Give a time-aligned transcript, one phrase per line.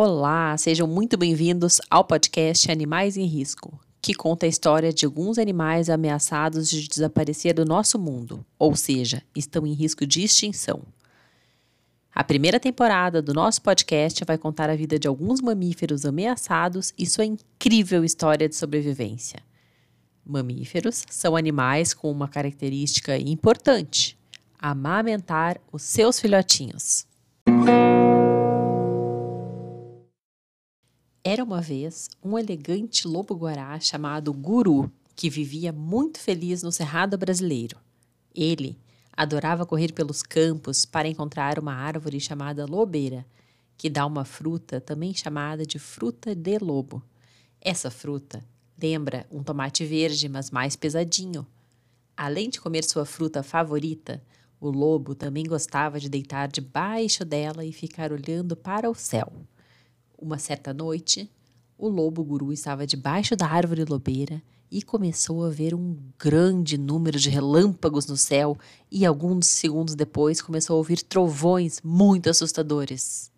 [0.00, 5.38] Olá, sejam muito bem-vindos ao podcast Animais em Risco, que conta a história de alguns
[5.38, 10.82] animais ameaçados de desaparecer do nosso mundo, ou seja, estão em risco de extinção.
[12.14, 17.04] A primeira temporada do nosso podcast vai contar a vida de alguns mamíferos ameaçados e
[17.04, 19.40] sua incrível história de sobrevivência.
[20.24, 24.16] Mamíferos são animais com uma característica importante:
[24.60, 27.04] amamentar os seus filhotinhos.
[31.30, 37.76] Era uma vez um elegante lobo-guará chamado Guru, que vivia muito feliz no Cerrado brasileiro.
[38.34, 38.78] Ele
[39.12, 43.26] adorava correr pelos campos para encontrar uma árvore chamada lobeira,
[43.76, 47.02] que dá uma fruta também chamada de fruta de lobo.
[47.60, 48.42] Essa fruta
[48.82, 51.46] lembra um tomate verde, mas mais pesadinho.
[52.16, 54.22] Além de comer sua fruta favorita,
[54.58, 59.30] o lobo também gostava de deitar debaixo dela e ficar olhando para o céu.
[60.20, 61.30] Uma certa noite,
[61.78, 67.20] o lobo guru estava debaixo da árvore lobeira e começou a ver um grande número
[67.20, 68.58] de relâmpagos no céu
[68.90, 73.30] e alguns segundos depois começou a ouvir trovões muito assustadores.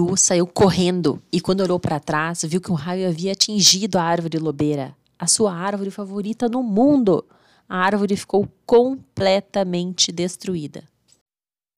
[0.00, 4.02] Guru saiu correndo e, quando olhou para trás, viu que um raio havia atingido a
[4.02, 7.22] árvore lobeira, a sua árvore favorita no mundo.
[7.68, 10.84] A árvore ficou completamente destruída.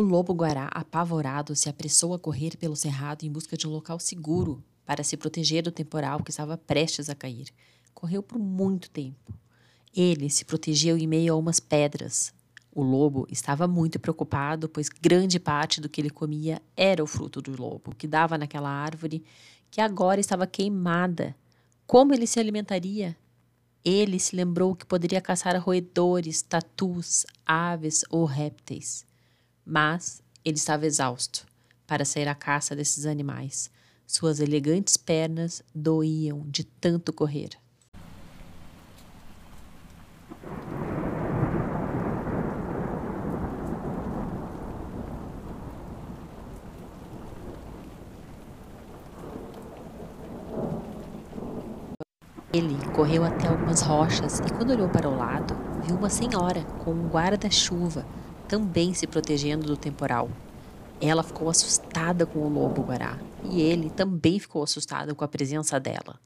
[0.00, 4.62] O lobo-guará, apavorado, se apressou a correr pelo cerrado em busca de um local seguro
[4.86, 7.48] para se proteger do temporal que estava prestes a cair.
[7.92, 9.34] Correu por muito tempo.
[9.94, 12.32] Ele se protegeu em meio a umas pedras,
[12.74, 17.42] o lobo estava muito preocupado, pois grande parte do que ele comia era o fruto
[17.42, 19.22] do lobo, que dava naquela árvore
[19.70, 21.36] que agora estava queimada.
[21.86, 23.16] Como ele se alimentaria?
[23.84, 29.04] Ele se lembrou que poderia caçar roedores, tatus, aves ou répteis.
[29.64, 31.46] Mas ele estava exausto
[31.86, 33.70] para sair à caça desses animais.
[34.06, 37.50] Suas elegantes pernas doíam de tanto correr.
[52.52, 55.54] Ele correu até algumas rochas e, quando olhou para o lado,
[55.86, 58.06] viu uma senhora com um guarda-chuva
[58.46, 60.28] também se protegendo do temporal.
[61.00, 63.18] Ela ficou assustada com o lobo-guará
[63.50, 66.20] e ele também ficou assustado com a presença dela.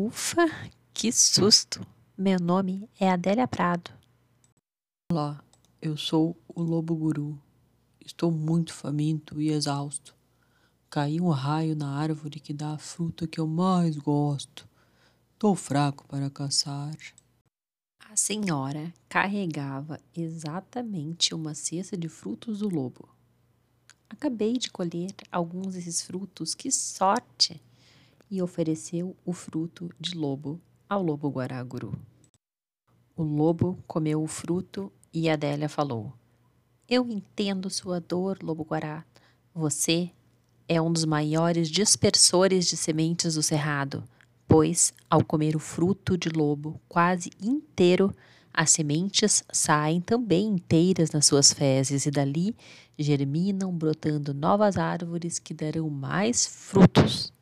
[0.00, 0.50] Ufa,
[0.94, 1.86] que susto!
[2.16, 3.90] Meu nome é Adélia Prado.
[5.12, 5.44] Olá,
[5.82, 7.38] eu sou o Lobo Guru.
[8.00, 10.16] Estou muito faminto e exausto.
[10.92, 14.68] Caiu um raio na árvore que dá a fruta que eu mais gosto.
[15.38, 16.94] Tô fraco para caçar.
[17.98, 23.08] A senhora carregava exatamente uma cesta de frutos do lobo.
[24.06, 27.58] Acabei de colher alguns desses frutos, que sorte!
[28.30, 31.98] E ofereceu o fruto de lobo ao lobo guaraguru.
[33.16, 36.12] O lobo comeu o fruto e Adélia falou:
[36.86, 39.06] Eu entendo sua dor, lobo guará.
[39.54, 40.12] Você
[40.68, 44.04] é um dos maiores dispersores de sementes do cerrado,
[44.46, 48.14] pois, ao comer o fruto de lobo quase inteiro,
[48.52, 52.54] as sementes saem também inteiras nas suas fezes e dali
[52.98, 57.32] germinam, brotando novas árvores que darão mais frutos.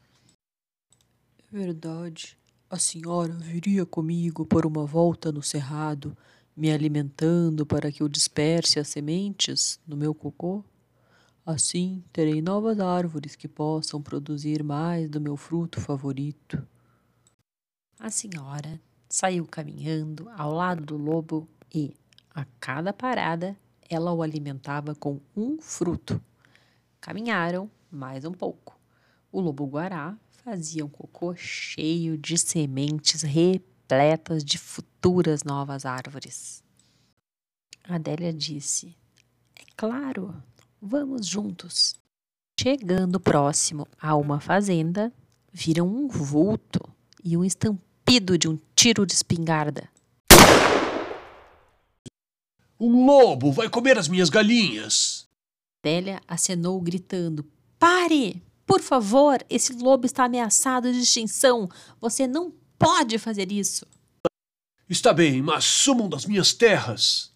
[1.38, 2.38] É verdade.
[2.68, 6.16] A senhora viria comigo por uma volta no cerrado,
[6.56, 10.64] me alimentando para que eu disperse as sementes no meu cocô?
[11.44, 16.66] Assim terei novas árvores que possam produzir mais do meu fruto favorito.
[17.98, 21.94] A senhora saiu caminhando ao lado do lobo e,
[22.34, 23.56] a cada parada,
[23.88, 26.22] ela o alimentava com um fruto.
[27.00, 28.78] Caminharam mais um pouco.
[29.32, 36.62] O lobo-guará fazia um cocô cheio de sementes repletas de futuras novas árvores.
[37.84, 38.96] Adélia disse:
[39.56, 40.42] É claro,
[40.82, 41.94] Vamos juntos.
[42.58, 45.12] Chegando próximo a uma fazenda,
[45.52, 46.80] viram um vulto
[47.22, 49.90] e um estampido de um tiro de espingarda.
[52.78, 55.28] Um lobo vai comer as minhas galinhas!
[55.84, 57.44] Délia acenou gritando:
[57.78, 58.42] Pare!
[58.66, 61.68] Por favor, esse lobo está ameaçado de extinção.
[62.00, 63.84] Você não pode fazer isso.
[64.88, 67.32] Está bem, mas sumam das minhas terras.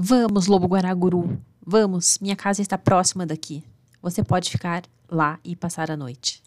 [0.00, 1.42] Vamos, lobo guaraguru.
[1.70, 3.62] Vamos, minha casa está próxima daqui.
[4.00, 6.42] Você pode ficar lá e passar a noite.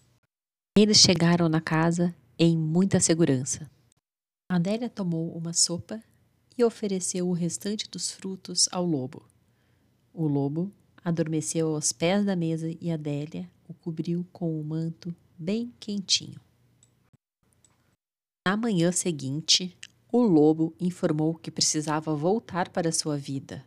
[0.76, 3.70] Eles chegaram na casa em muita segurança.
[4.50, 6.04] Adélia tomou uma sopa
[6.58, 9.24] e ofereceu o restante dos frutos ao lobo.
[10.12, 10.72] O lobo
[11.06, 16.42] adormeceu aos pés da mesa e Adélia o cobriu com um manto bem quentinho.
[18.48, 19.78] Na manhã seguinte,
[20.12, 23.64] o lobo informou que precisava voltar para sua vida.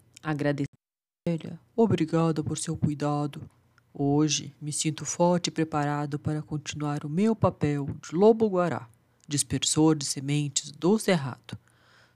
[1.27, 1.59] Agradeceu.
[1.75, 3.49] Obrigada por seu cuidado.
[3.95, 8.87] Hoje me sinto forte e preparado para continuar o meu papel de lobo-guará,
[9.27, 11.57] dispersor de sementes do cerrado.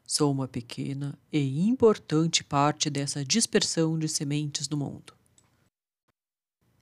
[0.07, 5.15] Sou uma pequena e importante parte dessa dispersão de sementes no mundo.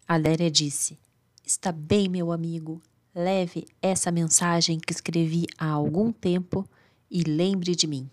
[0.09, 0.99] Adélia disse:
[1.45, 2.83] Está bem, meu amigo.
[3.15, 6.69] Leve essa mensagem que escrevi há algum tempo
[7.09, 8.11] e lembre de mim.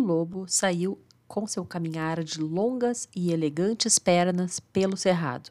[0.00, 5.50] O lobo saiu com seu caminhar de longas e elegantes pernas pelo cerrado.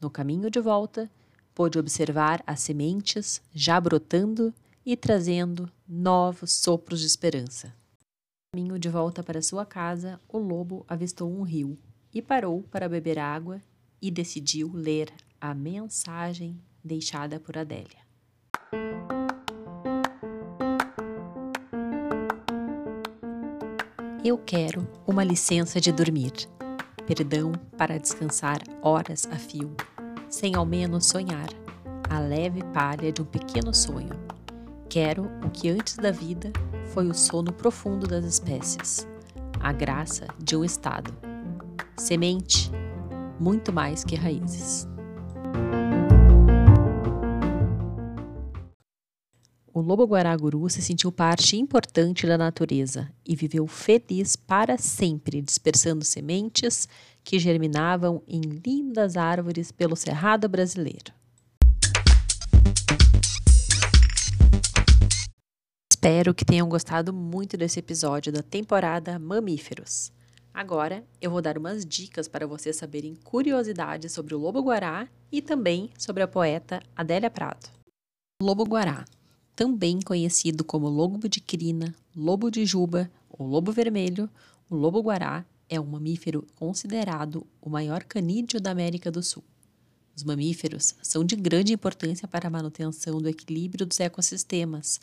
[0.00, 1.10] No caminho de volta,
[1.54, 4.54] pôde observar as sementes já brotando
[4.84, 7.68] e trazendo novos sopros de esperança.
[7.68, 11.76] No caminho de volta para sua casa, o lobo avistou um rio
[12.12, 13.60] e parou para beber água
[14.00, 18.00] e decidiu ler a mensagem deixada por Adélia.
[24.22, 26.32] Eu quero uma licença de dormir,
[27.06, 29.74] perdão para descansar horas a fio,
[30.28, 31.48] sem ao menos sonhar,
[32.10, 34.10] a leve palha de um pequeno sonho.
[34.90, 36.52] Quero o que antes da vida
[36.92, 39.08] foi o sono profundo das espécies,
[39.58, 41.14] a graça de um estado.
[41.96, 42.70] Semente,
[43.40, 44.86] muito mais que raízes.
[49.90, 56.88] Lobo guará-guru se sentiu parte importante da natureza e viveu feliz para sempre, dispersando sementes
[57.24, 61.12] que germinavam em lindas árvores pelo cerrado brasileiro.
[65.92, 70.12] Espero que tenham gostado muito desse episódio da temporada Mamíferos.
[70.54, 75.90] Agora eu vou dar umas dicas para vocês saberem curiosidades sobre o lobo-guará e também
[75.98, 77.68] sobre a poeta Adélia Prado.
[78.40, 79.04] Lobo-guará,
[79.54, 84.28] também conhecido como lobo de crina, lobo de juba ou lobo vermelho,
[84.68, 89.44] o lobo-guará é um mamífero considerado o maior canídeo da América do Sul.
[90.16, 95.00] Os mamíferos são de grande importância para a manutenção do equilíbrio dos ecossistemas,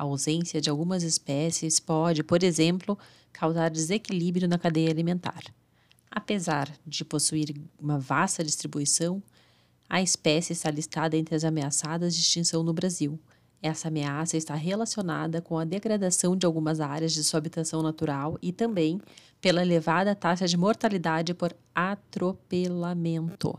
[0.00, 2.98] a ausência de algumas espécies pode, por exemplo,
[3.32, 5.42] causar desequilíbrio na cadeia alimentar.
[6.10, 9.22] Apesar de possuir uma vasta distribuição,
[9.88, 13.18] a espécie está listada entre as ameaçadas de extinção no Brasil.
[13.62, 18.52] Essa ameaça está relacionada com a degradação de algumas áreas de sua habitação natural e
[18.52, 19.00] também
[19.40, 23.58] pela elevada taxa de mortalidade por atropelamento.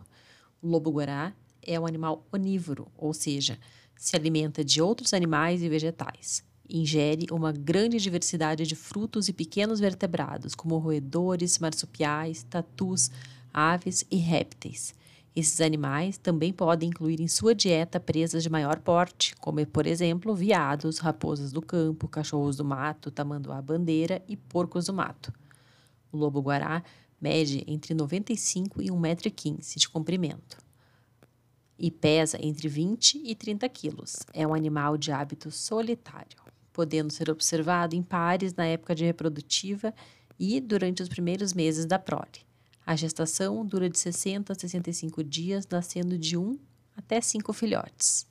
[0.62, 3.60] O lobo-guará é um animal onívoro, ou seja,
[3.96, 6.44] se alimenta de outros animais e vegetais.
[6.68, 13.12] Ingere uma grande diversidade de frutos e pequenos vertebrados, como roedores, marsupiais, tatus,
[13.54, 14.96] aves e répteis.
[15.34, 20.36] Esses animais também podem incluir em sua dieta presas de maior porte, como, por exemplo,
[20.36, 25.32] veados, raposas do campo, cachorros do mato, tamanduá-bandeira e porcos do mato.
[26.12, 26.84] O lobo-guará
[27.20, 30.58] mede entre 95 e 1,15m de comprimento
[31.80, 34.18] e pesa entre 20 e 30 quilos.
[34.34, 36.38] É um animal de hábito solitário,
[36.74, 39.94] podendo ser observado em pares na época de reprodutiva
[40.38, 42.51] e durante os primeiros meses da prole.
[42.86, 46.58] A gestação dura de 60 a 65 dias, nascendo de 1
[46.98, 48.28] até 5 filhotes.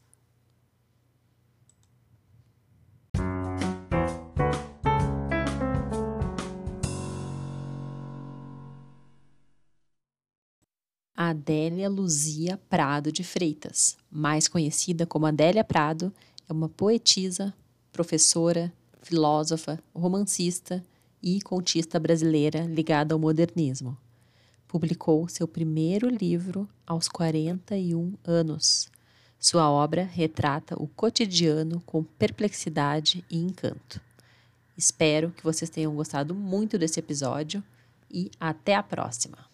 [11.14, 16.12] Adélia Luzia Prado de Freitas, mais conhecida como Adélia Prado,
[16.48, 17.54] é uma poetisa,
[17.92, 20.82] professora, filósofa, romancista
[21.22, 23.96] e contista brasileira ligada ao modernismo.
[24.70, 28.88] Publicou seu primeiro livro aos 41 anos.
[29.36, 34.00] Sua obra retrata o cotidiano com perplexidade e encanto.
[34.78, 37.64] Espero que vocês tenham gostado muito desse episódio
[38.08, 39.49] e até a próxima!